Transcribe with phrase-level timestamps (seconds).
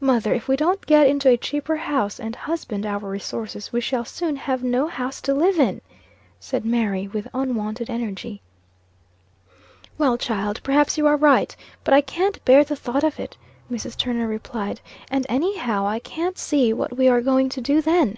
[0.00, 4.02] "Mother, if we don't get into a cheaper house and husband our resources, we shall
[4.06, 5.82] soon have no house to live in!"
[6.40, 8.40] said Mary, with unwonted energy.
[9.98, 11.54] "Well, child, perhaps you are right;
[11.84, 13.36] but I can't bear the thought of it,"
[13.70, 13.94] Mrs.
[13.94, 14.80] Turner replied.
[15.10, 18.16] "And any how, I can't see what we are going to do then."